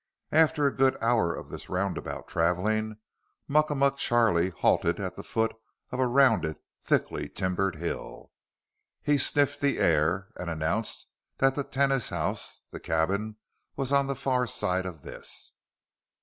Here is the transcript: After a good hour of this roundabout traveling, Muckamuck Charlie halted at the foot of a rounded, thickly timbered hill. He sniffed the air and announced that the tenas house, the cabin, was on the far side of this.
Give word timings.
After 0.31 0.65
a 0.65 0.75
good 0.75 0.97
hour 0.99 1.35
of 1.35 1.49
this 1.49 1.69
roundabout 1.69 2.27
traveling, 2.27 2.97
Muckamuck 3.47 3.97
Charlie 3.97 4.49
halted 4.49 4.99
at 4.99 5.15
the 5.15 5.21
foot 5.23 5.53
of 5.91 5.99
a 5.99 6.07
rounded, 6.07 6.57
thickly 6.81 7.29
timbered 7.29 7.75
hill. 7.75 8.31
He 9.03 9.19
sniffed 9.19 9.61
the 9.61 9.77
air 9.77 10.29
and 10.37 10.49
announced 10.49 11.05
that 11.37 11.53
the 11.53 11.63
tenas 11.63 12.09
house, 12.09 12.63
the 12.71 12.79
cabin, 12.79 13.35
was 13.75 13.91
on 13.91 14.07
the 14.07 14.15
far 14.15 14.47
side 14.47 14.87
of 14.87 15.03
this. 15.03 15.53